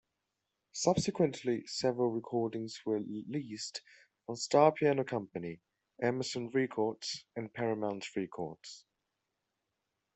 [0.73, 3.83] Subsequently, several recordings were leased
[4.25, 5.61] from Star Piano Company,
[6.01, 8.83] Emerson Records, and Paramount Records.